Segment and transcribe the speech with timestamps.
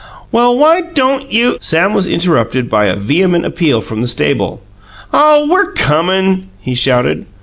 [0.31, 4.59] "Well, why don't you" Sam was interrupted by n vehement appeal from the stable.
[5.13, 7.27] "Oh, we're comin'!" he shouted.